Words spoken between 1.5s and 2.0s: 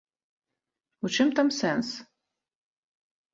сэнс?